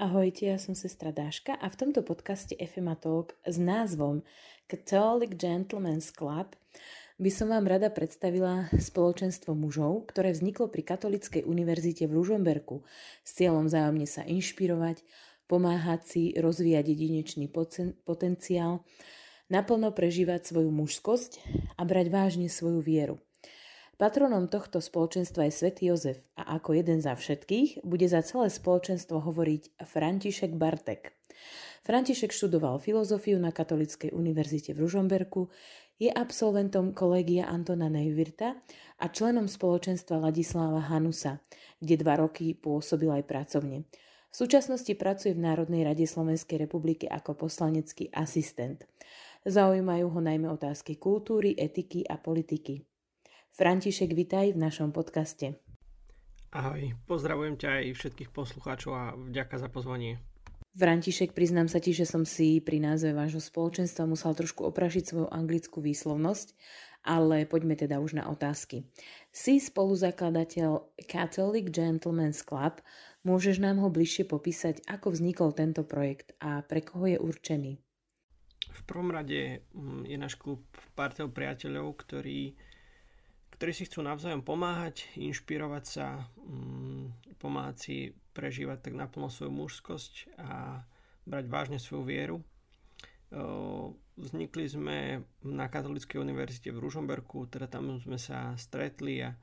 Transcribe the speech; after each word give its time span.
Ahojte, 0.00 0.48
ja 0.48 0.56
som 0.56 0.72
sestra 0.72 1.12
Dáška 1.12 1.60
a 1.60 1.68
v 1.68 1.76
tomto 1.76 2.00
podcaste 2.00 2.56
FMA 2.56 2.96
Talk 2.96 3.36
s 3.44 3.60
názvom 3.60 4.24
Catholic 4.64 5.36
Gentleman's 5.36 6.08
Club 6.08 6.56
by 7.20 7.28
som 7.28 7.52
vám 7.52 7.68
rada 7.68 7.92
predstavila 7.92 8.72
spoločenstvo 8.72 9.52
mužov, 9.52 10.08
ktoré 10.08 10.32
vzniklo 10.32 10.72
pri 10.72 10.88
Katolíckej 10.88 11.44
univerzite 11.44 12.08
v 12.08 12.16
Ružomberku 12.16 12.80
s 13.20 13.30
cieľom 13.36 13.68
zájomne 13.68 14.08
sa 14.08 14.24
inšpirovať, 14.24 15.04
pomáhať 15.44 16.00
si 16.08 16.22
rozvíjať 16.32 16.96
jedinečný 16.96 17.52
potenciál, 18.00 18.80
naplno 19.52 19.92
prežívať 19.92 20.48
svoju 20.48 20.72
mužskosť 20.72 21.44
a 21.76 21.84
brať 21.84 22.08
vážne 22.08 22.48
svoju 22.48 22.80
vieru. 22.80 23.20
Patronom 24.00 24.48
tohto 24.48 24.80
spoločenstva 24.80 25.44
je 25.44 25.52
svätý 25.52 25.92
Jozef 25.92 26.24
a 26.32 26.56
ako 26.56 26.72
jeden 26.72 27.04
za 27.04 27.12
všetkých 27.12 27.84
bude 27.84 28.08
za 28.08 28.24
celé 28.24 28.48
spoločenstvo 28.48 29.20
hovoriť 29.20 29.76
František 29.76 30.56
Bartek. 30.56 31.12
František 31.84 32.32
študoval 32.32 32.80
filozofiu 32.80 33.36
na 33.36 33.52
Katolíckej 33.52 34.16
univerzite 34.16 34.72
v 34.72 34.88
Ružomberku, 34.88 35.52
je 36.00 36.08
absolventom 36.08 36.96
kolegia 36.96 37.44
Antona 37.44 37.92
Neuwirta 37.92 38.56
a 38.96 39.04
členom 39.12 39.44
spoločenstva 39.44 40.16
Ladisláva 40.16 40.80
Hanusa, 40.88 41.44
kde 41.76 42.00
dva 42.00 42.24
roky 42.24 42.56
pôsobil 42.56 43.12
aj 43.12 43.28
pracovne. 43.28 43.84
V 44.32 44.34
súčasnosti 44.34 44.96
pracuje 44.96 45.36
v 45.36 45.44
Národnej 45.44 45.84
rade 45.84 46.08
Slovenskej 46.08 46.56
republiky 46.64 47.04
ako 47.04 47.36
poslanecký 47.36 48.08
asistent. 48.16 48.80
Zaujímajú 49.44 50.08
ho 50.08 50.20
najmä 50.24 50.48
otázky 50.48 50.96
kultúry, 50.96 51.52
etiky 51.52 52.08
a 52.08 52.16
politiky. 52.16 52.89
František, 53.50 54.14
vitaj 54.14 54.54
v 54.54 54.62
našom 54.62 54.94
podcaste. 54.94 55.58
Ahoj, 56.54 56.94
pozdravujem 57.10 57.58
ťa 57.58 57.82
aj 57.82 57.86
všetkých 57.98 58.30
poslucháčov 58.30 58.92
a 58.94 59.04
vďaka 59.14 59.58
za 59.58 59.66
pozvanie. 59.70 60.22
František, 60.70 61.34
priznám 61.34 61.66
sa 61.66 61.82
ti, 61.82 61.90
že 61.90 62.06
som 62.06 62.22
si 62.22 62.62
pri 62.62 62.78
názve 62.78 63.10
vášho 63.10 63.42
spoločenstva 63.42 64.06
musel 64.06 64.38
trošku 64.38 64.62
oprašiť 64.70 65.02
svoju 65.02 65.28
anglickú 65.34 65.82
výslovnosť, 65.82 66.54
ale 67.02 67.42
poďme 67.42 67.74
teda 67.74 67.98
už 67.98 68.22
na 68.22 68.30
otázky. 68.30 68.86
Si 69.34 69.58
spoluzakladateľ 69.58 70.94
Catholic 71.10 71.74
Gentleman's 71.74 72.46
Club, 72.46 72.78
môžeš 73.26 73.58
nám 73.58 73.82
ho 73.82 73.90
bližšie 73.90 74.30
popísať, 74.30 74.86
ako 74.86 75.10
vznikol 75.10 75.50
tento 75.50 75.82
projekt 75.82 76.38
a 76.38 76.62
pre 76.62 76.86
koho 76.86 77.10
je 77.10 77.18
určený? 77.18 77.72
V 78.70 78.82
prvom 78.86 79.10
rade 79.10 79.66
mm, 79.74 80.06
je 80.06 80.16
náš 80.16 80.38
klub 80.38 80.62
pár 80.94 81.10
priateľov, 81.10 81.98
ktorí 81.98 82.54
ktorí 83.60 83.76
si 83.76 83.84
chcú 83.84 84.00
navzájom 84.00 84.40
pomáhať, 84.40 85.04
inšpirovať 85.20 85.84
sa, 85.84 86.24
mm, 86.48 87.36
pomáhať 87.36 87.76
si 87.76 87.96
prežívať 88.32 88.88
tak 88.88 88.96
naplno 88.96 89.28
svoju 89.28 89.52
mužskosť 89.52 90.40
a 90.40 90.80
brať 91.28 91.44
vážne 91.52 91.76
svoju 91.76 92.08
vieru. 92.08 92.36
Vznikli 94.16 94.64
sme 94.64 95.28
na 95.44 95.68
Katolíckej 95.68 96.24
univerzite 96.24 96.72
v 96.72 96.80
Ružomberku, 96.80 97.52
teda 97.52 97.68
tam 97.68 98.00
sme 98.00 98.16
sa 98.16 98.56
stretli 98.56 99.28
a 99.28 99.36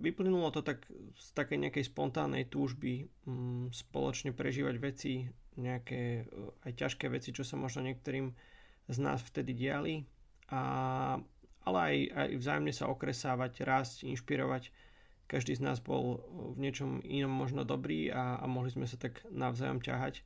vyplynulo 0.00 0.48
to 0.48 0.64
tak 0.64 0.88
z 1.12 1.28
takej 1.36 1.68
nejakej 1.68 1.92
spontánnej 1.92 2.48
túžby 2.48 3.04
mm, 3.28 3.68
spoločne 3.68 4.32
prežívať 4.32 4.76
veci, 4.80 5.28
nejaké 5.60 6.24
aj 6.64 6.72
ťažké 6.72 7.12
veci, 7.12 7.36
čo 7.36 7.44
sa 7.44 7.60
možno 7.60 7.84
niektorým 7.84 8.32
z 8.88 8.96
nás 8.96 9.20
vtedy 9.20 9.52
diali 9.52 10.08
a 10.48 11.20
ale 11.62 11.78
aj, 11.78 11.96
aj 12.14 12.28
vzájomne 12.38 12.74
sa 12.74 12.90
okresávať, 12.90 13.62
rásť, 13.62 14.08
inšpirovať. 14.10 14.74
Každý 15.30 15.56
z 15.56 15.64
nás 15.64 15.78
bol 15.80 16.20
v 16.52 16.60
niečom 16.60 17.00
inom 17.06 17.32
možno 17.32 17.64
dobrý 17.64 18.12
a, 18.12 18.36
a 18.42 18.44
mohli 18.44 18.68
sme 18.68 18.84
sa 18.84 19.00
tak 19.00 19.24
navzájom 19.32 19.80
ťahať. 19.80 20.20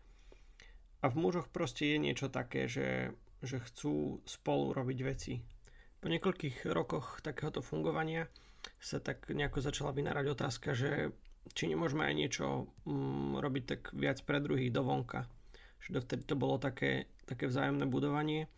A 1.05 1.13
v 1.13 1.21
mužoch 1.21 1.53
proste 1.53 1.95
je 1.95 2.03
niečo 2.03 2.27
také, 2.33 2.67
že, 2.67 3.15
že 3.45 3.63
chcú 3.63 4.25
spolu 4.27 4.75
robiť 4.75 4.99
veci. 5.07 5.39
Po 6.03 6.11
niekoľkých 6.11 6.67
rokoch 6.73 7.23
takéhoto 7.23 7.63
fungovania 7.63 8.27
sa 8.83 8.99
tak 8.99 9.31
nejako 9.31 9.63
začala 9.63 9.95
vynárať 9.95 10.27
otázka, 10.33 10.75
že 10.75 11.15
či 11.55 11.71
nemôžeme 11.71 12.03
aj 12.03 12.15
niečo 12.17 12.67
mm, 12.89 13.39
robiť 13.39 13.65
tak 13.65 13.81
viac 13.95 14.19
pre 14.27 14.43
druhých 14.43 14.75
dovonka. 14.75 15.31
Že 15.87 16.03
dovtedy 16.03 16.23
to 16.27 16.35
bolo 16.35 16.59
také, 16.59 17.07
také 17.29 17.47
vzájomné 17.47 17.87
budovanie 17.87 18.51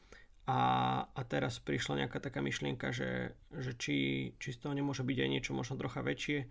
a, 0.48 0.60
a 1.04 1.20
teraz 1.28 1.60
prišla 1.60 2.09
nejaká 2.09 2.25
taká 2.25 2.41
myšlienka, 2.41 2.88
že, 2.88 3.36
že 3.53 3.76
či, 3.76 3.97
či 4.41 4.48
z 4.56 4.59
toho 4.64 4.72
nemôže 4.72 5.04
byť 5.04 5.19
aj 5.20 5.28
niečo 5.28 5.53
možno 5.53 5.76
trocha 5.76 6.00
väčšie, 6.00 6.48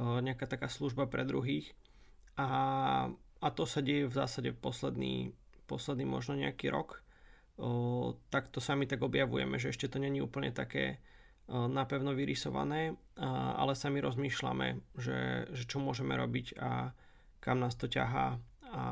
nejaká 0.00 0.48
taká 0.48 0.72
služba 0.72 1.04
pre 1.04 1.28
druhých. 1.28 1.76
A, 2.40 2.48
a 3.12 3.48
to 3.52 3.68
sa 3.68 3.84
deje 3.84 4.08
v 4.08 4.16
zásade 4.16 4.50
posledný, 4.56 5.36
posledný 5.68 6.08
možno 6.08 6.40
nejaký 6.40 6.72
rok. 6.72 7.04
O, 7.54 8.16
tak 8.32 8.48
to 8.50 8.58
sami 8.58 8.88
tak 8.88 9.04
objavujeme, 9.04 9.60
že 9.60 9.70
ešte 9.70 9.86
to 9.86 10.02
není 10.02 10.18
úplne 10.18 10.50
také 10.50 10.98
o, 11.46 11.68
napevno 11.70 12.10
vyrysované, 12.16 12.98
a, 13.14 13.60
ale 13.60 13.78
sami 13.78 14.02
rozmýšľame, 14.02 14.98
že, 14.98 15.52
že 15.54 15.62
čo 15.68 15.78
môžeme 15.78 16.18
robiť 16.18 16.58
a 16.58 16.90
kam 17.38 17.62
nás 17.62 17.78
to 17.78 17.86
ťahá 17.86 18.40
a, 18.74 18.84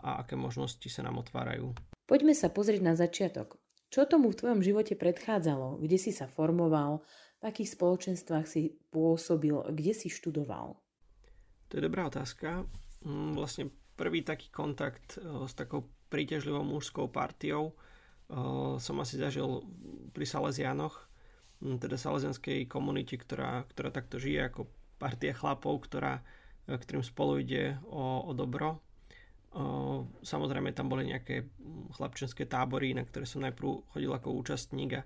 a 0.00 0.10
aké 0.24 0.38
možnosti 0.38 0.88
sa 0.88 1.04
nám 1.04 1.20
otvárajú. 1.20 1.76
Poďme 2.08 2.32
sa 2.32 2.48
pozrieť 2.48 2.80
na 2.80 2.94
začiatok. 2.96 3.60
Čo 3.86 4.04
tomu 4.04 4.34
v 4.34 4.38
tvojom 4.38 4.60
živote 4.62 4.98
predchádzalo? 4.98 5.78
Kde 5.78 5.98
si 5.98 6.10
sa 6.10 6.26
formoval? 6.26 7.06
V 7.38 7.42
akých 7.46 7.78
spoločenstvách 7.78 8.46
si 8.48 8.74
pôsobil? 8.90 9.54
Kde 9.70 9.92
si 9.94 10.08
študoval? 10.10 10.74
To 11.70 11.72
je 11.78 11.82
dobrá 11.82 12.06
otázka. 12.10 12.66
Mm, 13.06 13.38
vlastne 13.38 13.70
prvý 13.94 14.26
taký 14.26 14.50
kontakt 14.50 15.18
e, 15.18 15.46
s 15.46 15.54
takou 15.54 15.86
príťažlivou 16.10 16.62
mužskou 16.66 17.10
partiou 17.10 17.70
e, 17.70 17.74
som 18.82 18.96
asi 18.98 19.18
zažil 19.18 19.62
pri 20.10 20.26
Salesianoch, 20.26 21.06
mm, 21.62 21.78
teda 21.82 21.94
salesianskej 21.98 22.66
komunite, 22.66 23.14
ktorá, 23.18 23.66
ktorá 23.70 23.94
takto 23.94 24.18
žije 24.18 24.50
ako 24.50 24.70
partia 24.98 25.34
chlapov, 25.34 25.86
ktorá, 25.86 26.22
e, 26.66 26.74
ktorým 26.74 27.04
spolu 27.06 27.42
ide 27.42 27.78
o, 27.86 28.26
o 28.26 28.32
dobro 28.34 28.85
Samozrejme 30.20 30.76
tam 30.76 30.92
boli 30.92 31.08
nejaké 31.08 31.48
chlapčenské 31.96 32.44
tábory, 32.44 32.92
na 32.92 33.08
ktoré 33.08 33.24
som 33.24 33.40
najprv 33.40 33.88
chodil 33.88 34.12
ako 34.12 34.36
účastník 34.36 35.00
a 35.00 35.02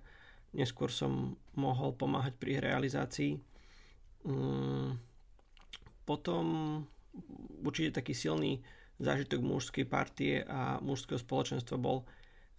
neskôr 0.58 0.90
som 0.90 1.38
mohol 1.54 1.94
pomáhať 1.94 2.34
pri 2.34 2.58
realizácii. 2.58 3.38
Mm, 4.26 4.98
potom 6.02 6.44
určite 7.62 8.02
taký 8.02 8.10
silný 8.10 8.58
zážitok 8.98 9.38
mužskej 9.38 9.86
partie 9.86 10.42
a 10.42 10.82
mužského 10.82 11.16
spoločenstva 11.16 11.78
bol 11.78 12.02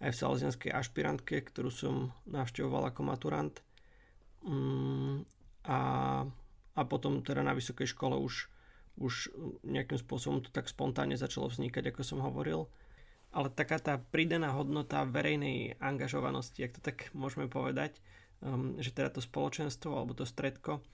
aj 0.02 0.16
v 0.16 0.20
salesianskej 0.20 0.70
ašpirantke, 0.72 1.44
ktorú 1.44 1.70
som 1.70 2.10
navštevoval 2.26 2.88
ako 2.90 3.00
maturant. 3.04 3.54
Mm, 4.42 5.28
a, 5.68 5.80
a 6.72 6.80
potom 6.88 7.20
teda 7.20 7.44
na 7.44 7.52
vysokej 7.54 7.92
škole 7.92 8.18
už 8.18 8.51
už 9.02 9.34
nejakým 9.66 9.98
spôsobom 9.98 10.38
to 10.38 10.54
tak 10.54 10.70
spontánne 10.70 11.18
začalo 11.18 11.50
vznikať, 11.50 11.90
ako 11.90 12.00
som 12.06 12.22
hovoril. 12.22 12.70
Ale 13.32 13.48
taká 13.50 13.80
tá 13.82 13.98
pridaná 13.98 14.52
hodnota 14.54 15.02
verejnej 15.08 15.80
angažovanosti, 15.80 16.62
ak 16.62 16.78
to 16.78 16.80
tak 16.84 17.10
môžeme 17.16 17.48
povedať, 17.48 17.98
um, 18.44 18.76
že 18.78 18.92
teda 18.92 19.10
to 19.10 19.24
spoločenstvo 19.24 19.90
alebo 19.90 20.12
to 20.12 20.28
stredko 20.28 20.84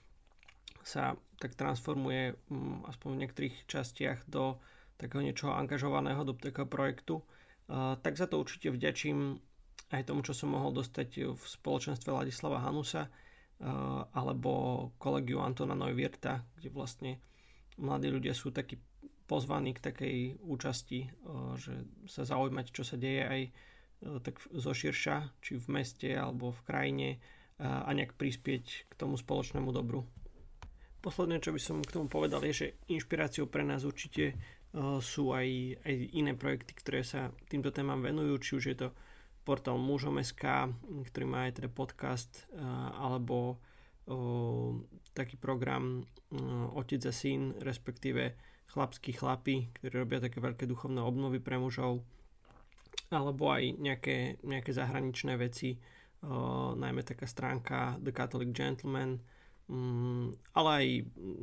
sa 0.86 1.18
tak 1.42 1.58
transformuje 1.58 2.38
um, 2.48 2.86
aspoň 2.86 3.08
v 3.12 3.20
niektorých 3.26 3.56
častiach 3.66 4.24
do 4.30 4.56
takého 4.96 5.20
niečoho 5.20 5.52
angažovaného, 5.52 6.24
do 6.24 6.32
takého 6.38 6.64
projektu, 6.64 7.20
uh, 7.20 7.98
tak 8.00 8.14
za 8.14 8.30
to 8.30 8.38
určite 8.38 8.70
vďačím 8.70 9.42
aj 9.90 10.06
tomu, 10.06 10.22
čo 10.22 10.36
som 10.36 10.54
mohol 10.54 10.70
dostať 10.72 11.34
v 11.34 11.42
spoločenstve 11.42 12.12
Ladislava 12.12 12.62
Hanusa 12.62 13.08
uh, 13.08 14.06
alebo 14.14 14.50
kolegiu 15.02 15.42
Antona 15.42 15.74
Neuwirta, 15.74 16.46
kde 16.54 16.68
vlastne 16.70 17.12
mladí 17.78 18.10
ľudia 18.10 18.34
sú 18.34 18.50
takí 18.50 18.76
pozvaní 19.28 19.76
k 19.76 19.84
takej 19.84 20.16
účasti, 20.42 20.98
eh, 21.04 21.10
že 21.60 21.74
sa 22.08 22.24
zaujímať, 22.24 22.66
čo 22.72 22.82
sa 22.82 22.96
deje 22.98 23.22
aj 23.24 23.40
eh, 23.46 23.52
tak 24.24 24.40
zo 24.50 24.72
širša, 24.72 25.40
či 25.44 25.56
v 25.56 25.66
meste 25.70 26.10
alebo 26.12 26.50
v 26.50 26.64
krajine 26.66 27.10
a 27.58 27.90
nejak 27.90 28.14
prispieť 28.14 28.86
k 28.86 28.92
tomu 28.94 29.18
spoločnému 29.18 29.74
dobru. 29.74 30.06
Posledné, 31.02 31.42
čo 31.42 31.50
by 31.50 31.58
som 31.58 31.82
k 31.82 31.90
tomu 31.90 32.06
povedal, 32.06 32.38
je, 32.46 32.54
že 32.54 32.78
inšpiráciou 32.86 33.50
pre 33.50 33.66
nás 33.66 33.82
určite 33.82 34.38
sú 35.02 35.34
aj, 35.34 35.82
aj 35.82 35.94
iné 36.14 36.38
projekty, 36.38 36.78
ktoré 36.78 37.02
sa 37.02 37.34
týmto 37.50 37.74
témam 37.74 37.98
venujú, 37.98 38.34
či 38.38 38.50
už 38.62 38.64
je 38.70 38.76
to 38.78 38.88
portál 39.42 39.74
Mužom.sk, 39.74 40.70
ktorý 41.10 41.24
má 41.26 41.50
aj 41.50 41.58
teda 41.58 41.70
podcast, 41.72 42.46
alebo 42.94 43.58
taký 45.12 45.36
program 45.36 46.04
Otec 46.76 47.02
a 47.08 47.12
syn, 47.12 47.56
respektíve 47.60 48.36
chlapskí 48.68 49.16
chlapi, 49.16 49.72
ktorí 49.80 49.94
robia 50.04 50.20
také 50.20 50.40
veľké 50.40 50.64
duchovné 50.68 51.00
obnovy 51.00 51.40
pre 51.40 51.56
mužov, 51.56 52.04
alebo 53.08 53.48
aj 53.48 53.80
nejaké, 53.80 54.36
nejaké 54.44 54.70
zahraničné 54.76 55.40
veci, 55.40 55.80
najmä 56.76 57.00
taká 57.06 57.24
stránka 57.24 57.96
The 58.02 58.12
Catholic 58.12 58.52
Gentleman, 58.52 59.22
mm, 59.70 60.52
ale 60.52 60.68
aj 60.68 60.86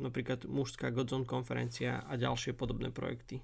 napríklad 0.06 0.40
mužská 0.46 0.92
Godzone 0.92 1.26
konferencia 1.26 2.04
a 2.06 2.14
ďalšie 2.14 2.54
podobné 2.54 2.92
projekty. 2.92 3.42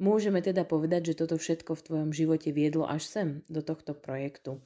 Môžeme 0.00 0.40
teda 0.40 0.64
povedať, 0.64 1.12
že 1.12 1.18
toto 1.20 1.36
všetko 1.36 1.76
v 1.76 1.84
tvojom 1.84 2.10
živote 2.16 2.56
viedlo 2.56 2.88
až 2.88 3.04
sem, 3.04 3.28
do 3.52 3.60
tohto 3.60 3.92
projektu. 3.92 4.64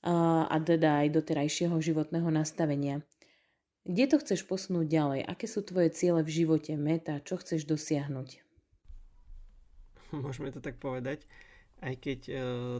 A, 0.00 0.56
teda 0.64 1.04
aj 1.04 1.08
do 1.12 1.20
terajšieho 1.20 1.76
životného 1.76 2.28
nastavenia. 2.32 3.04
Kde 3.84 4.04
to 4.08 4.16
chceš 4.20 4.48
posunúť 4.48 4.86
ďalej? 4.88 5.20
Aké 5.28 5.44
sú 5.44 5.60
tvoje 5.60 5.92
ciele 5.92 6.24
v 6.24 6.32
živote, 6.32 6.72
meta? 6.76 7.20
Čo 7.20 7.40
chceš 7.40 7.68
dosiahnuť? 7.68 8.28
Môžeme 10.24 10.48
to 10.52 10.64
tak 10.64 10.80
povedať. 10.80 11.24
Aj 11.80 11.96
keď 11.96 12.20
e, 12.28 12.34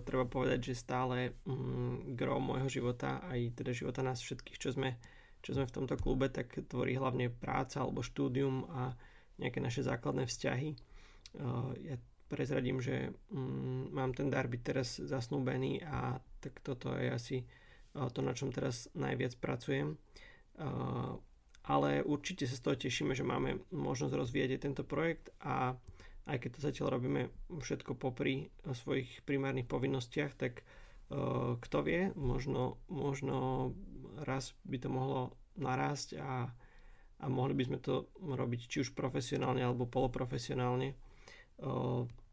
treba 0.04 0.28
povedať, 0.28 0.72
že 0.72 0.80
stále 0.80 1.32
mm, 1.48 2.16
gro 2.16 2.36
môjho 2.36 2.68
života, 2.68 3.24
aj 3.28 3.56
teda 3.56 3.72
života 3.72 4.04
nás 4.04 4.20
všetkých, 4.20 4.60
čo 4.60 4.76
sme, 4.76 5.00
čo 5.40 5.56
sme 5.56 5.64
v 5.64 5.74
tomto 5.76 5.96
klube, 5.96 6.28
tak 6.28 6.52
tvorí 6.68 7.00
hlavne 7.00 7.32
práca 7.32 7.80
alebo 7.80 8.04
štúdium 8.04 8.68
a 8.68 8.92
nejaké 9.40 9.56
naše 9.60 9.80
základné 9.80 10.28
vzťahy 10.28 10.76
ja 11.82 11.96
prezradím, 12.30 12.78
že 12.82 13.10
mm, 13.30 13.94
mám 13.94 14.14
ten 14.14 14.30
dar 14.30 14.46
byť 14.46 14.60
teraz 14.62 14.98
zasnúbený 15.02 15.82
a 15.86 16.18
tak 16.40 16.58
toto 16.64 16.92
je 16.96 17.08
asi 17.12 17.36
to, 17.92 18.20
na 18.22 18.32
čom 18.32 18.54
teraz 18.54 18.88
najviac 18.96 19.36
pracujem. 19.38 19.98
Ale 21.60 21.90
určite 22.02 22.48
sa 22.48 22.56
z 22.56 22.64
toho 22.64 22.76
tešíme, 22.76 23.12
že 23.12 23.26
máme 23.26 23.60
možnosť 23.70 24.14
rozvíjať 24.16 24.50
aj 24.56 24.64
tento 24.64 24.84
projekt 24.86 25.30
a 25.44 25.76
aj 26.28 26.36
keď 26.40 26.50
to 26.56 26.60
zatiaľ 26.64 26.86
robíme 27.00 27.28
všetko 27.52 27.98
popri 27.98 28.48
svojich 28.64 29.22
primárnych 29.26 29.68
povinnostiach, 29.68 30.32
tak 30.38 30.62
kto 31.58 31.78
vie, 31.82 32.14
možno, 32.14 32.78
možno 32.86 33.70
raz 34.22 34.54
by 34.62 34.78
to 34.78 34.88
mohlo 34.88 35.34
narásť 35.58 36.22
a, 36.22 36.46
a 37.18 37.24
mohli 37.26 37.58
by 37.58 37.66
sme 37.66 37.78
to 37.82 38.06
robiť 38.22 38.60
či 38.70 38.76
už 38.86 38.94
profesionálne 38.94 39.60
alebo 39.66 39.90
poloprofesionálne 39.90 40.94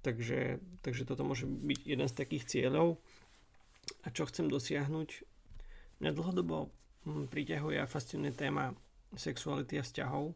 takže, 0.02 0.64
takže 0.82 1.04
toto 1.04 1.28
môže 1.28 1.44
byť 1.44 1.80
jeden 1.84 2.08
z 2.08 2.16
takých 2.16 2.48
cieľov. 2.48 3.04
A 4.04 4.08
čo 4.12 4.28
chcem 4.28 4.48
dosiahnuť? 4.48 5.10
Mňa 6.04 6.12
dlhodobo 6.14 6.70
hm, 7.08 7.28
priťahuje 7.32 7.78
a 7.82 7.90
fascinuje 7.90 8.36
téma 8.36 8.72
sexuality 9.16 9.80
a 9.80 9.84
vzťahov, 9.88 10.36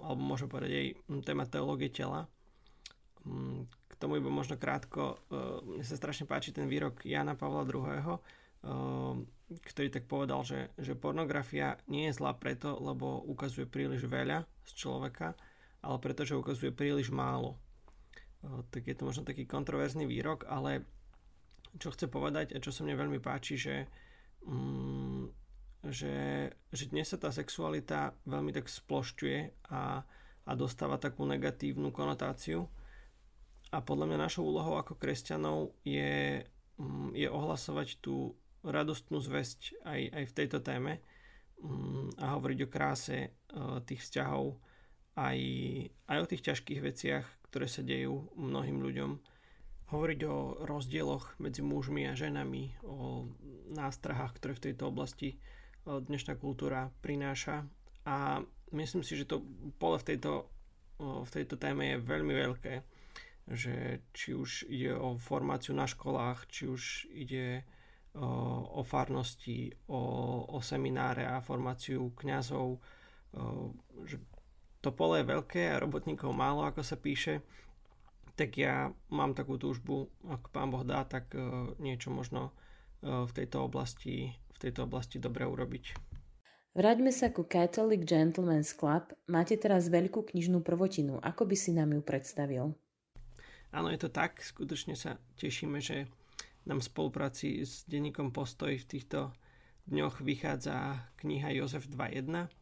alebo 0.00 0.20
môžem 0.20 0.48
povedať 0.48 0.72
aj 0.72 0.86
hm, 1.08 1.20
téma 1.24 1.44
teológie 1.48 1.92
tela. 1.92 2.28
Hm, 3.24 3.64
k 3.64 3.94
tomu 4.00 4.16
iba 4.16 4.32
možno 4.32 4.56
krátko, 4.56 5.20
mne 5.66 5.84
sa 5.84 5.92
strašne 5.92 6.24
páči 6.24 6.56
ten 6.56 6.64
výrok 6.64 7.04
Jana 7.04 7.36
Pavla 7.36 7.68
II., 7.68 8.16
ktorý 9.50 9.88
tak 9.90 10.06
povedal, 10.06 10.46
že, 10.46 10.70
že 10.78 10.94
pornografia 10.94 11.80
nie 11.90 12.06
je 12.08 12.16
zlá 12.16 12.36
preto, 12.38 12.78
lebo 12.78 13.18
ukazuje 13.26 13.66
príliš 13.66 14.06
veľa 14.06 14.46
z 14.62 14.72
človeka, 14.78 15.34
ale 15.82 15.96
pretože 15.98 16.38
ukazuje 16.38 16.70
príliš 16.70 17.10
málo. 17.10 17.58
Tak 18.70 18.86
je 18.86 18.96
to 18.96 19.08
možno 19.08 19.26
taký 19.26 19.44
kontroverzný 19.44 20.06
výrok, 20.06 20.46
ale 20.48 20.86
čo 21.78 21.94
chce 21.94 22.10
povedať 22.10 22.56
a 22.56 22.62
čo 22.62 22.74
sa 22.74 22.82
mne 22.82 22.98
veľmi 22.98 23.20
páči, 23.22 23.54
že, 23.60 23.86
mm, 24.46 25.22
že, 25.90 26.16
že 26.50 26.84
dnes 26.90 27.06
sa 27.06 27.20
tá 27.20 27.30
sexualita 27.30 28.16
veľmi 28.26 28.50
tak 28.50 28.66
splošťuje 28.66 29.70
a, 29.70 30.02
a 30.46 30.52
dostáva 30.58 30.98
takú 30.98 31.22
negatívnu 31.28 31.94
konotáciu. 31.94 32.66
A 33.70 33.78
podľa 33.78 34.10
mňa 34.10 34.18
našou 34.26 34.50
úlohou 34.50 34.74
ako 34.82 34.98
kresťanov 34.98 35.78
je, 35.86 36.42
mm, 36.80 37.14
je 37.14 37.28
ohlasovať 37.30 38.02
tú 38.02 38.34
radostnú 38.66 39.22
zväzť 39.22 39.78
aj, 39.86 40.00
aj 40.10 40.24
v 40.26 40.36
tejto 40.36 40.58
téme 40.60 41.00
mm, 41.62 42.18
a 42.18 42.34
hovoriť 42.34 42.58
o 42.66 42.68
kráse 42.68 43.18
tých 43.86 44.00
vzťahov, 44.04 44.58
aj, 45.16 45.38
aj 46.06 46.18
o 46.18 46.28
tých 46.28 46.44
ťažkých 46.50 46.80
veciach, 46.80 47.26
ktoré 47.50 47.66
sa 47.66 47.82
dejú 47.82 48.30
mnohým 48.38 48.78
ľuďom. 48.78 49.10
Hovoriť 49.90 50.20
o 50.30 50.62
rozdieloch 50.62 51.34
medzi 51.42 51.66
mužmi 51.66 52.06
a 52.06 52.14
ženami, 52.14 52.78
o 52.86 53.26
nástrahách, 53.74 54.38
ktoré 54.38 54.54
v 54.54 54.64
tejto 54.70 54.86
oblasti 54.86 55.34
dnešná 55.82 56.38
kultúra 56.38 56.94
prináša. 57.02 57.66
A 58.06 58.38
myslím 58.70 59.02
si, 59.02 59.18
že 59.18 59.26
to 59.26 59.42
pole 59.82 59.98
v 59.98 60.14
tejto, 60.14 60.46
v 61.02 61.30
tejto 61.34 61.58
téme 61.58 61.90
je 61.90 62.06
veľmi 62.06 62.34
veľké. 62.38 62.74
Že 63.50 63.74
či 64.14 64.28
už 64.38 64.70
ide 64.70 64.94
o 64.94 65.18
formáciu 65.18 65.74
na 65.74 65.90
školách, 65.90 66.46
či 66.46 66.70
už 66.70 67.10
ide 67.10 67.66
o, 68.14 68.30
o 68.78 68.86
farnosti, 68.86 69.74
o, 69.90 70.00
o 70.54 70.58
semináre 70.62 71.26
a 71.26 71.42
formáciu 71.42 72.14
kňazov, 72.14 72.78
že 74.06 74.22
to 74.80 74.90
pole 74.94 75.18
je 75.18 75.30
veľké 75.34 75.74
a 75.74 75.82
robotníkov 75.82 76.30
málo, 76.30 76.62
ako 76.62 76.80
sa 76.86 76.94
píše, 76.94 77.42
tak 78.40 78.56
ja 78.56 78.88
mám 79.12 79.36
takú 79.36 79.60
túžbu, 79.60 80.08
ak 80.24 80.48
pán 80.48 80.72
Boh 80.72 80.80
dá, 80.80 81.04
tak 81.04 81.28
uh, 81.36 81.76
niečo 81.76 82.08
možno 82.08 82.56
uh, 83.04 83.28
v 83.28 83.32
tejto 83.36 83.68
oblasti 83.68 84.32
v 84.56 84.58
tejto 84.68 84.88
oblasti 84.88 85.20
dobre 85.20 85.44
urobiť. 85.44 85.84
Vráťme 86.76 87.12
sa 87.12 87.32
ku 87.32 87.44
Catholic 87.44 88.04
Gentleman's 88.04 88.72
Club. 88.76 89.12
Máte 89.28 89.56
teraz 89.56 89.88
veľkú 89.88 90.24
knižnú 90.32 90.60
prvotinu. 90.64 91.20
Ako 91.20 91.48
by 91.48 91.56
si 91.56 91.72
nám 91.72 91.96
ju 91.96 92.00
predstavil? 92.04 92.76
Áno, 93.72 93.88
je 93.88 94.00
to 94.00 94.12
tak. 94.12 94.40
Skutočne 94.44 94.96
sa 95.00 95.16
tešíme, 95.40 95.80
že 95.80 96.06
nám 96.68 96.84
v 96.84 96.88
spolupráci 96.92 97.64
s 97.64 97.88
denníkom 97.88 98.36
Postoj 98.36 98.76
v 98.76 98.86
týchto 98.86 99.32
dňoch 99.88 100.20
vychádza 100.20 101.08
kniha 101.24 101.56
Jozef 101.56 101.88
2.1 101.88 102.52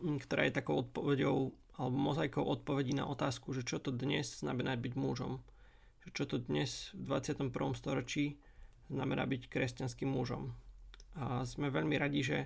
ktorá 0.00 0.46
je 0.46 0.56
takou 0.56 0.82
odpovedou 0.82 1.54
alebo 1.80 1.96
mozaikou 1.96 2.44
odpovedí 2.44 2.92
na 2.92 3.08
otázku, 3.08 3.56
že 3.56 3.64
čo 3.64 3.80
to 3.80 3.94
dnes 3.94 4.44
znamená 4.44 4.76
byť 4.76 4.92
mužom. 4.96 5.40
Že 6.04 6.10
čo 6.12 6.24
to 6.28 6.36
dnes 6.42 6.92
v 6.92 7.02
21. 7.08 7.48
storočí 7.72 8.36
znamená 8.92 9.24
byť 9.24 9.48
kresťanským 9.48 10.10
mužom. 10.10 10.52
A 11.16 11.44
sme 11.48 11.72
veľmi 11.72 11.96
radi, 11.96 12.20
že, 12.24 12.40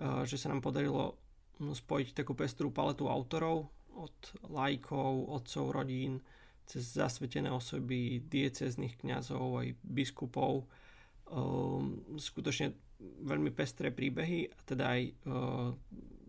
že 0.00 0.36
sa 0.40 0.48
nám 0.48 0.64
podarilo 0.64 1.20
spojiť 1.60 2.16
takú 2.16 2.32
pestrú 2.32 2.72
paletu 2.72 3.08
autorov 3.08 3.68
od 3.94 4.16
lajkov, 4.50 5.30
otcov, 5.30 5.64
rodín, 5.70 6.18
cez 6.64 6.96
zasvetené 6.96 7.52
osoby, 7.52 8.24
diecezných 8.24 8.98
kňazov, 8.98 9.60
aj 9.60 9.68
biskupov. 9.84 10.66
Skutočne 12.16 12.74
veľmi 13.04 13.52
pestré 13.52 13.92
príbehy 13.92 14.50
teda 14.64 14.84
aj 14.96 15.02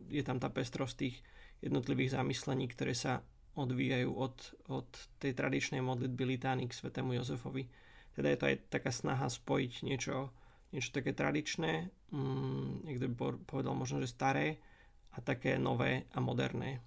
je 0.05 0.21
tam 0.21 0.38
tá 0.38 0.51
pestrosť 0.51 0.95
tých 1.00 1.17
jednotlivých 1.63 2.17
zamyslení, 2.17 2.67
ktoré 2.71 2.97
sa 2.97 3.24
odvíjajú 3.55 4.12
od, 4.12 4.35
od 4.67 4.89
tej 5.21 5.31
tradičnej 5.31 5.79
modlitby 5.79 6.35
litány 6.35 6.67
k 6.67 6.75
svetému 6.75 7.15
Jozefovi. 7.15 7.71
Teda 8.12 8.31
je 8.31 8.38
to 8.39 8.45
aj 8.51 8.55
taká 8.67 8.91
snaha 8.91 9.31
spojiť 9.31 9.88
niečo, 9.88 10.31
niečo 10.75 10.91
také 10.91 11.15
tradičné, 11.15 11.88
mm, 12.12 12.83
niekto 12.83 13.12
by 13.12 13.15
povedal 13.47 13.75
možno, 13.75 14.03
že 14.03 14.12
staré, 14.12 14.59
a 15.15 15.24
také 15.24 15.55
nové 15.55 16.12
a 16.12 16.19
moderné. 16.19 16.83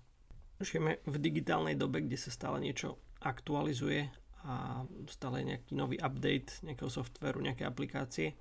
Žijeme 0.60 1.00
v 1.08 1.16
digitálnej 1.16 1.78
dobe, 1.78 2.04
kde 2.04 2.20
sa 2.20 2.28
stále 2.28 2.60
niečo 2.60 3.00
aktualizuje 3.24 4.10
a 4.44 4.84
stále 5.10 5.42
nejaký 5.42 5.72
nový 5.74 5.96
update 5.98 6.62
nejakého 6.62 6.92
softveru, 6.92 7.42
nejaké 7.42 7.64
aplikácie. 7.64 8.36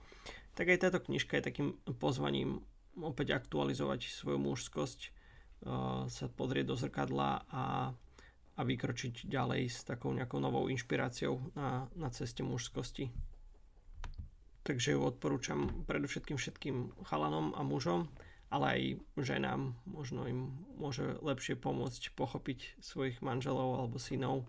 Tak 0.54 0.70
aj 0.70 0.82
táto 0.82 1.00
knižka 1.02 1.40
je 1.40 1.48
takým 1.48 1.70
pozvaním 1.98 2.62
opäť 2.98 3.38
aktualizovať 3.38 4.10
svoju 4.10 4.42
mužskosť, 4.42 5.00
sa 6.08 6.26
podrieť 6.30 6.66
do 6.70 6.76
zrkadla 6.78 7.46
a, 7.50 7.90
a 8.58 8.62
vykročiť 8.62 9.26
ďalej 9.26 9.62
s 9.70 9.84
takou 9.84 10.14
nejakou 10.14 10.38
novou 10.38 10.70
inšpiráciou 10.70 11.54
na, 11.58 11.90
na 11.98 12.10
ceste 12.14 12.46
mužskosti. 12.46 13.10
Takže 14.68 15.00
ju 15.00 15.02
odporúčam 15.02 15.88
predovšetkým 15.88 16.36
všetkým 16.36 16.76
chalanom 17.08 17.56
a 17.56 17.64
mužom, 17.64 18.12
ale 18.52 18.66
aj 18.68 18.82
ženám. 19.16 19.80
Možno 19.88 20.28
im 20.28 20.52
môže 20.76 21.16
lepšie 21.24 21.56
pomôcť 21.56 22.12
pochopiť 22.16 22.76
svojich 22.84 23.24
manželov 23.24 23.80
alebo 23.80 23.96
synov 23.96 24.44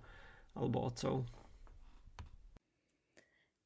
alebo 0.59 0.83
otcov. 0.83 1.23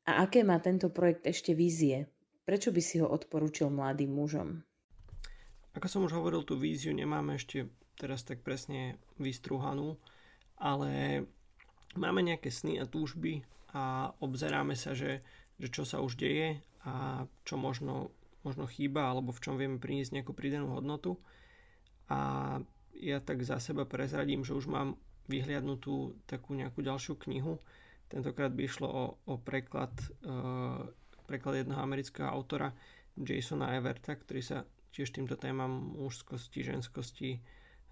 A 0.02 0.26
aké 0.26 0.42
má 0.42 0.58
tento 0.58 0.90
projekt 0.90 1.24
ešte 1.24 1.54
vízie? 1.54 2.10
Prečo 2.42 2.74
by 2.74 2.82
si 2.82 2.98
ho 2.98 3.06
odporúčil 3.06 3.70
mladým 3.70 4.12
mužom? 4.12 4.66
Ako 5.72 5.86
som 5.88 6.04
už 6.04 6.12
hovoril, 6.12 6.44
tú 6.44 6.60
víziu 6.60 6.92
nemáme 6.92 7.40
ešte 7.40 7.68
teraz 7.96 8.24
tak 8.24 8.44
presne 8.44 9.00
vystruhanú, 9.16 9.96
ale 10.60 11.24
máme 11.96 12.20
nejaké 12.20 12.52
sny 12.52 12.80
a 12.80 12.88
túžby 12.88 13.44
a 13.72 14.12
obzeráme 14.20 14.76
sa, 14.76 14.92
že, 14.92 15.24
že 15.56 15.72
čo 15.72 15.88
sa 15.88 16.04
už 16.04 16.20
deje 16.20 16.60
a 16.84 17.24
čo 17.48 17.56
možno, 17.56 18.12
možno 18.44 18.68
chýba 18.68 19.08
alebo 19.08 19.32
v 19.32 19.42
čom 19.42 19.56
vieme 19.56 19.80
priniesť 19.80 20.20
nejakú 20.20 20.36
pridanú 20.36 20.76
hodnotu. 20.76 21.16
A 22.12 22.60
ja 23.00 23.18
tak 23.24 23.40
za 23.40 23.56
seba 23.56 23.88
prezradím, 23.88 24.44
že 24.44 24.52
už 24.52 24.68
mám 24.68 25.00
vyhliadnutú 25.30 26.20
takú 26.28 26.52
nejakú 26.52 26.84
ďalšiu 26.84 27.16
knihu. 27.24 27.56
Tentokrát 28.12 28.52
by 28.52 28.62
išlo 28.68 28.88
o, 28.92 29.04
o 29.24 29.34
preklad, 29.40 29.94
uh, 30.28 30.84
preklad 31.24 31.64
jedného 31.64 31.80
amerického 31.80 32.28
autora 32.28 32.76
Jasona 33.16 33.72
Everta, 33.72 34.12
ktorý 34.12 34.42
sa 34.44 34.58
tiež 34.92 35.10
týmto 35.10 35.40
témam 35.40 35.96
mužskosti, 35.96 36.60
ženskosti, 36.62 37.40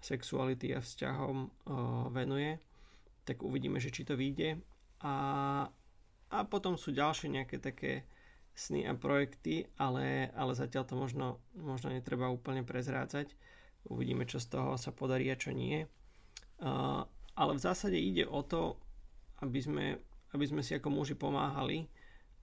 sexuality 0.01 0.73
a 0.73 0.81
vzťahom 0.81 1.49
venuje. 2.13 2.57
tak 3.25 3.45
uvidíme, 3.45 3.77
že 3.77 3.93
či 3.93 4.01
to 4.01 4.17
vyjde. 4.17 4.57
A, 5.05 5.13
a 6.29 6.37
potom 6.49 6.77
sú 6.77 6.89
ďalšie 6.93 7.29
nejaké 7.29 7.61
také 7.61 8.05
sny 8.57 8.85
a 8.89 8.93
projekty, 8.97 9.69
ale, 9.77 10.29
ale 10.35 10.57
zatiaľ 10.57 10.83
to 10.85 10.95
možno, 10.97 11.27
možno 11.55 11.93
netreba 11.93 12.33
úplne 12.33 12.65
prezrádzať. 12.65 13.33
Uvidíme, 13.87 14.29
čo 14.29 14.37
z 14.37 14.51
toho 14.51 14.77
sa 14.77 14.93
podarí 14.93 15.29
a 15.31 15.39
čo 15.39 15.55
nie. 15.55 15.87
Uh, 16.61 17.01
ale 17.33 17.57
v 17.57 17.63
zásade 17.63 17.97
ide 17.97 18.27
o 18.27 18.45
to, 18.45 18.77
aby 19.41 19.57
sme, 19.57 19.85
aby 20.37 20.45
sme 20.45 20.61
si 20.61 20.77
ako 20.77 20.93
muži 20.93 21.17
pomáhali, 21.17 21.89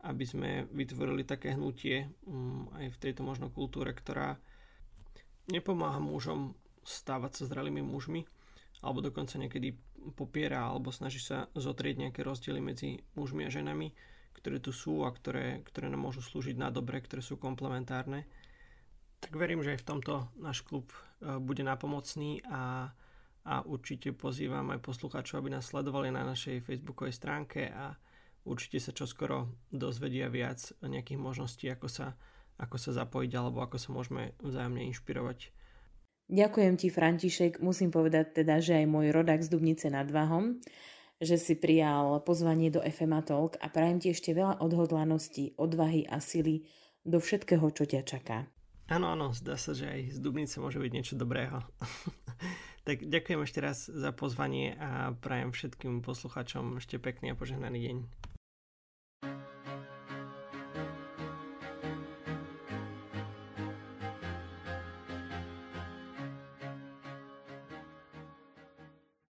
aby 0.05 0.25
sme 0.25 0.51
vytvorili 0.71 1.27
také 1.27 1.59
hnutie 1.59 2.07
um, 2.27 2.71
aj 2.79 2.95
v 2.95 3.01
tejto 3.03 3.27
možno 3.27 3.51
kultúre, 3.51 3.91
ktorá 3.91 4.39
nepomáha 5.51 5.99
mužom 5.99 6.55
stávať 6.87 7.43
sa 7.43 7.45
zrelými 7.51 7.83
mužmi, 7.83 8.23
alebo 8.85 9.03
dokonca 9.03 9.41
niekedy 9.41 9.75
popiera 10.15 10.71
alebo 10.71 10.95
snaží 10.95 11.19
sa 11.19 11.51
zotrieť 11.59 12.09
nejaké 12.09 12.21
rozdiely 12.23 12.63
medzi 12.63 13.03
mužmi 13.19 13.45
a 13.45 13.51
ženami, 13.51 13.91
ktoré 14.39 14.63
tu 14.63 14.71
sú 14.71 15.03
a 15.03 15.11
ktoré, 15.11 15.67
ktoré 15.67 15.91
nám 15.91 16.07
môžu 16.07 16.23
slúžiť 16.23 16.55
na 16.55 16.71
dobre, 16.71 17.03
ktoré 17.03 17.19
sú 17.19 17.35
komplementárne. 17.37 18.25
Tak 19.19 19.35
verím, 19.35 19.67
že 19.67 19.75
aj 19.75 19.83
v 19.83 19.89
tomto 19.89 20.31
náš 20.39 20.63
klub 20.63 20.95
e, 20.95 21.37
bude 21.43 21.67
napomocný 21.67 22.47
a, 22.47 22.95
a 23.43 23.55
určite 23.67 24.15
pozývam 24.15 24.71
aj 24.71 24.79
poslucháčov, 24.79 25.43
aby 25.43 25.59
nás 25.59 25.67
sledovali 25.67 26.15
na 26.15 26.23
našej 26.23 26.63
facebookovej 26.63 27.19
stránke 27.19 27.67
a 27.67 27.99
určite 28.45 28.79
sa 28.83 28.93
čoskoro 28.95 29.51
dozvedia 29.71 30.31
viac 30.31 30.75
nejakých 30.83 31.19
možností, 31.19 31.67
ako 31.71 31.89
sa, 31.91 32.15
ako 32.59 32.77
sa 32.77 32.91
zapojiť 32.95 33.33
alebo 33.35 33.63
ako 33.63 33.77
sa 33.79 33.89
môžeme 33.95 34.37
vzájomne 34.43 34.85
inšpirovať 34.93 35.59
Ďakujem 36.29 36.77
ti, 36.77 36.93
František. 36.93 37.65
Musím 37.65 37.89
povedať 37.89 38.45
teda, 38.45 38.61
že 38.61 38.85
aj 38.85 38.87
môj 38.87 39.17
rodák 39.17 39.41
z 39.41 39.49
Dubnice 39.49 39.89
nad 39.89 40.05
Váhom, 40.13 40.61
že 41.25 41.41
si 41.41 41.57
prijal 41.57 42.21
pozvanie 42.21 42.69
do 42.69 42.85
FMA 42.85 43.25
Talk 43.25 43.57
a 43.57 43.73
prajem 43.73 43.97
ti 43.97 44.13
ešte 44.13 44.37
veľa 44.37 44.61
odhodlanosti, 44.61 45.57
odvahy 45.57 46.05
a 46.05 46.21
sily 46.21 46.69
do 47.01 47.17
všetkého, 47.17 47.65
čo 47.73 47.89
ťa 47.89 48.05
čaká. 48.05 48.45
Áno, 48.93 49.09
áno, 49.09 49.33
zdá 49.33 49.57
sa, 49.57 49.73
že 49.73 49.89
aj 49.89 50.01
z 50.17 50.19
Dubnice 50.21 50.61
môže 50.61 50.77
byť 50.77 50.93
niečo 50.93 51.17
dobrého. 51.17 51.65
tak 52.89 53.09
ďakujem 53.09 53.41
ešte 53.49 53.61
raz 53.65 53.89
za 53.89 54.13
pozvanie 54.13 54.77
a 54.77 55.17
prajem 55.17 55.57
všetkým 55.57 56.05
poslucháčom 56.05 56.77
ešte 56.77 57.01
pekný 57.01 57.33
a 57.33 57.39
požehnaný 57.41 57.89
deň. 57.89 58.28